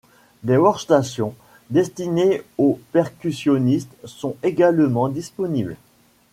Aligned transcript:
Des 0.41 0.57
workstations 0.57 1.35
destinés 1.69 2.41
aux 2.57 2.79
percussionnistes 2.91 3.95
sont 4.03 4.35
également 4.41 5.09
disponibles. 5.09 5.77